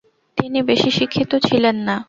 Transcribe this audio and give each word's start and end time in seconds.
তিনি 0.37 0.59
বেশি 0.69 0.89
শিক্ষিত 0.97 1.31
ছিলেন 1.47 1.75
না। 1.87 1.95